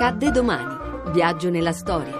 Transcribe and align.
Accadde 0.00 0.30
domani. 0.30 1.10
Viaggio 1.12 1.50
nella 1.50 1.72
storia. 1.72 2.12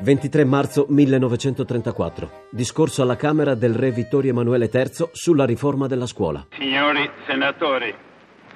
23 0.00 0.44
marzo 0.44 0.86
1934. 0.88 2.48
Discorso 2.50 3.02
alla 3.02 3.14
Camera 3.14 3.54
del 3.54 3.74
re 3.74 3.92
Vittorio 3.92 4.32
Emanuele 4.32 4.68
III 4.72 5.10
sulla 5.12 5.44
riforma 5.44 5.86
della 5.86 6.06
scuola. 6.06 6.44
Signori 6.58 7.08
senatori, 7.28 7.94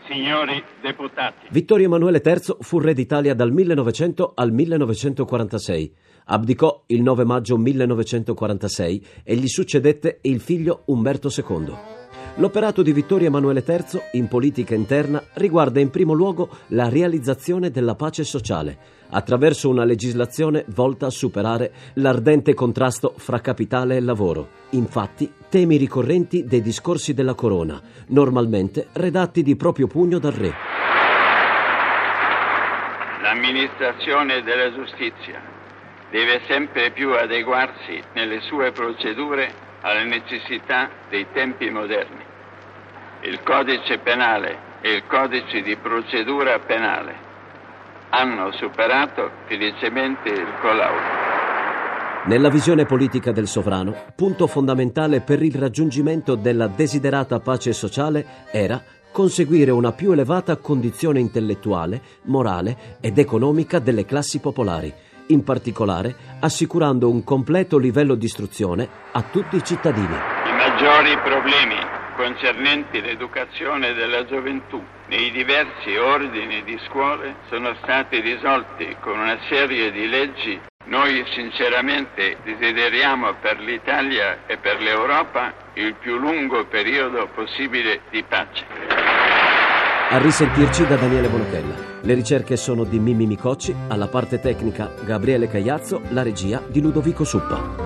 signori 0.08 0.60
deputati. 0.82 1.46
Vittorio 1.50 1.86
Emanuele 1.86 2.20
III 2.24 2.56
fu 2.58 2.80
re 2.80 2.92
d'Italia 2.92 3.32
dal 3.32 3.52
1900 3.52 4.32
al 4.34 4.50
1946. 4.50 5.94
Abdicò 6.24 6.82
il 6.86 7.02
9 7.02 7.24
maggio 7.24 7.56
1946 7.56 9.06
e 9.22 9.36
gli 9.36 9.46
succedette 9.46 10.18
il 10.22 10.40
figlio 10.40 10.82
Umberto 10.86 11.28
II. 11.28 12.05
L'operato 12.38 12.82
di 12.82 12.92
Vittorio 12.92 13.28
Emanuele 13.28 13.64
III 13.66 14.00
in 14.12 14.28
politica 14.28 14.74
interna 14.74 15.22
riguarda 15.34 15.80
in 15.80 15.88
primo 15.88 16.12
luogo 16.12 16.50
la 16.68 16.90
realizzazione 16.90 17.70
della 17.70 17.94
pace 17.94 18.24
sociale, 18.24 18.76
attraverso 19.08 19.70
una 19.70 19.84
legislazione 19.84 20.66
volta 20.68 21.06
a 21.06 21.10
superare 21.10 21.72
l'ardente 21.94 22.52
contrasto 22.52 23.14
fra 23.16 23.40
capitale 23.40 23.96
e 23.96 24.00
lavoro. 24.00 24.48
Infatti, 24.70 25.32
temi 25.48 25.78
ricorrenti 25.78 26.44
dei 26.44 26.60
discorsi 26.60 27.14
della 27.14 27.32
corona, 27.32 27.80
normalmente 28.08 28.88
redatti 28.92 29.42
di 29.42 29.56
proprio 29.56 29.86
pugno 29.86 30.18
dal 30.18 30.32
re. 30.32 30.52
L'amministrazione 33.22 34.42
della 34.42 34.74
giustizia 34.74 35.40
deve 36.10 36.42
sempre 36.46 36.90
più 36.90 37.12
adeguarsi 37.12 37.98
nelle 38.12 38.40
sue 38.42 38.72
procedure 38.72 39.64
alle 39.80 40.04
necessità 40.04 40.90
dei 41.08 41.26
tempi 41.32 41.70
moderni. 41.70 42.15
Il 43.22 43.42
codice 43.42 43.98
penale 43.98 44.58
e 44.82 44.92
il 44.92 45.02
codice 45.06 45.62
di 45.62 45.76
procedura 45.76 46.58
penale 46.58 47.14
hanno 48.10 48.52
superato 48.52 49.30
felicemente 49.46 50.28
il 50.28 50.46
collaudo. 50.60 51.24
Nella 52.26 52.50
visione 52.50 52.84
politica 52.84 53.32
del 53.32 53.46
sovrano, 53.46 53.94
punto 54.14 54.46
fondamentale 54.46 55.20
per 55.20 55.42
il 55.42 55.54
raggiungimento 55.54 56.34
della 56.34 56.66
desiderata 56.66 57.40
pace 57.40 57.72
sociale 57.72 58.24
era 58.50 58.82
conseguire 59.12 59.70
una 59.70 59.92
più 59.92 60.12
elevata 60.12 60.56
condizione 60.56 61.20
intellettuale, 61.20 62.00
morale 62.24 62.98
ed 63.00 63.18
economica 63.18 63.78
delle 63.78 64.04
classi 64.04 64.40
popolari, 64.40 64.92
in 65.28 65.42
particolare 65.42 66.14
assicurando 66.40 67.08
un 67.08 67.24
completo 67.24 67.78
livello 67.78 68.14
di 68.14 68.26
istruzione 68.26 68.88
a 69.12 69.22
tutti 69.22 69.56
i 69.56 69.64
cittadini. 69.64 70.14
I 70.14 70.52
maggiori 70.52 71.16
problemi 71.22 71.95
concernenti 72.16 73.00
l'educazione 73.00 73.92
della 73.92 74.24
gioventù 74.24 74.82
nei 75.08 75.30
diversi 75.30 75.94
ordini 75.96 76.64
di 76.64 76.78
scuole 76.88 77.36
sono 77.48 77.74
stati 77.82 78.20
risolti 78.20 78.96
con 79.00 79.18
una 79.18 79.38
serie 79.48 79.92
di 79.92 80.08
leggi. 80.08 80.60
Noi 80.86 81.24
sinceramente 81.34 82.38
desideriamo 82.42 83.34
per 83.40 83.60
l'Italia 83.60 84.46
e 84.46 84.56
per 84.56 84.80
l'Europa 84.80 85.52
il 85.74 85.94
più 85.94 86.16
lungo 86.16 86.64
periodo 86.66 87.28
possibile 87.34 88.00
di 88.10 88.22
pace. 88.22 88.64
A 90.08 90.18
risentirci 90.18 90.86
da 90.86 90.96
Daniele 90.96 91.28
Bonochella. 91.28 91.74
Le 92.02 92.14
ricerche 92.14 92.56
sono 92.56 92.84
di 92.84 93.00
Mimmi 93.00 93.26
Micocci, 93.26 93.74
alla 93.88 94.06
parte 94.06 94.38
tecnica 94.38 94.92
Gabriele 95.04 95.48
Cagliazzo, 95.48 96.02
la 96.10 96.22
regia 96.22 96.62
di 96.68 96.80
Ludovico 96.80 97.24
Suppa. 97.24 97.85